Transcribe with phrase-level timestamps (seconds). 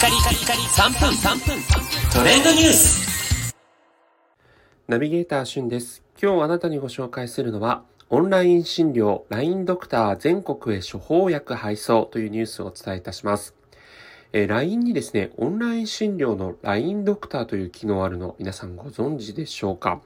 [0.00, 1.62] カリカリカリ3分3分
[2.10, 3.54] トレンドニュース
[4.88, 6.02] ナビゲーターしゅんです。
[6.20, 13.54] 今日あなたにご紹介するのは、オンライン診療 LINE ドクター全国へ処方薬配送というニュースをお伝えいたします。
[14.32, 20.00] えー、LINE にですね、オンライン診療の LINE ドクターという機能あるの皆さんご存知でしょうか？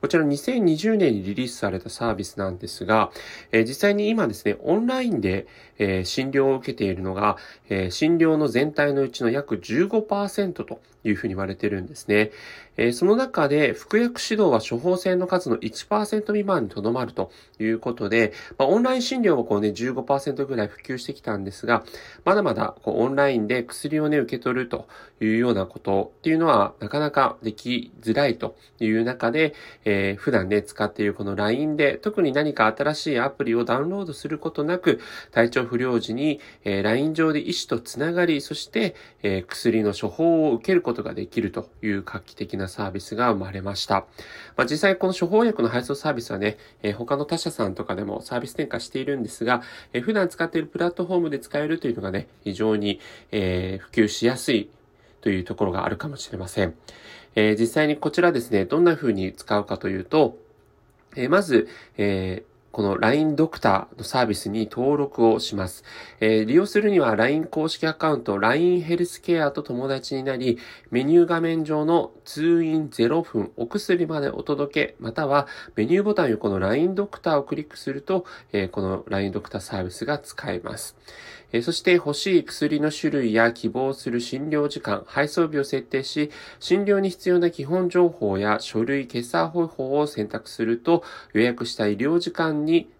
[0.00, 3.10] こちら2020年にリリースされたサービスなんですが、
[3.52, 5.46] えー、実際に今ですね、オンラインで、
[5.78, 7.36] えー、診療を受けているのが、
[7.68, 12.30] え診療の全体のうちの約15%というふうに言われてるんですね。
[12.76, 21.84] えその中で、服薬指導は処方箋の数の1%未満にとどまるということで、まあ、オンライン診療もこうね、15%ぐらい普及してきたんですが、
[22.24, 24.88] まだまだこうオンラインで薬をね、受け取ると
[25.20, 35.00] いうようなことっていうのは、なかなかできづらいという中で、えー、普段ね、使っているこの LINE で、特に何か新しいアプリをダウンロードすることなく、
[35.30, 44.06] 体調不良時に、えー、LINE 上で医師とつながり、そして、えー、薬の処方を受けることことができるという画期的なサービスが生まれました。
[44.56, 54.70] まあ、実際この処方薬の配送サービスはね、えー、他の他社さんとかでもサービス転換しているんですが、えー、普段使っているプラットフォームで使えるというのがね、非常に、えー、普及しやすい
[55.20, 56.74] というところがあるかもしれません。
[57.34, 60.38] えー、実際にこちらですね、どんな風に使うかというと、
[61.14, 65.82] えー、まず、えーこの LINE ドクターのサービスに登録をします。
[66.20, 70.58] えー、利用するには LINE 公式アカウント LINE ヘルスケアと友達になり、
[70.90, 80.98] メニュー画面上の通院0分お薬までお届け、またはメニューボタン横の LINE ドクターをクリックすると、えー、この LINE ドクターサービスが使えます。
[81.52, 86.30] えー、そして欲しい薬の種類や希望する診療時間、配送日を設定し、
[86.60, 91.02] 診療に必要な基本情報や書類、決済方法を選択すると、
[91.32, 92.90] 予約した医療時間にに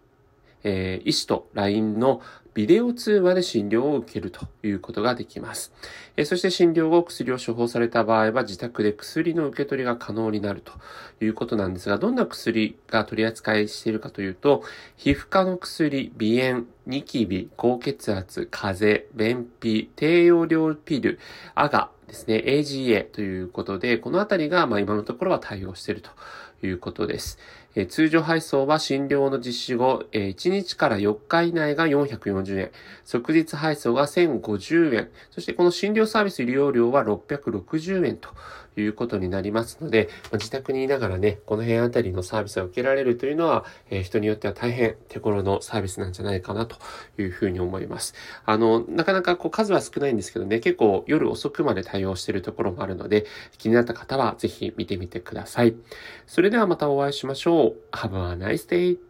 [0.63, 2.21] えー、医師と LINE の
[2.53, 5.71] ビデオ通話で診療を受けるということができます。
[6.17, 10.73] えー、そして診療後薬を処方された場合は自宅で薬の受け取りが可能になると
[11.23, 14.63] いうことなんですが、どんな薬が取り扱いしているかというと、
[14.97, 21.19] 皮膚科の薬、鼻炎、ニキビ、高血圧、風邪、便秘、低用量ピル、
[21.53, 26.09] アガですね、AGA ということで、このあたりがま今のところは対応していると
[26.65, 27.37] いうことです。
[27.85, 32.71] 通常配送は診療の実施後、え1日から4日以内が440円、
[33.05, 38.29] 即日配送が1050円、そしてこの診療サービス利用料は660円と。
[38.81, 46.77] いうことになりますので、ま自宅にいながらね、この辺あたりのサービスを受けられるというのは、え人によっては大変手頃のサービスなんじゃないかなと
[47.17, 48.13] いうふうに思います。
[48.45, 53.25] あの、なかなかこう数は少ないんですけどね、結構夜遅くまで対応しているところもあるので、
[53.57, 55.75] 気になった方はぜひ見てみてください。
[56.25, 57.95] それではまたお会いしましょう。
[57.95, 59.06] Have a nice day!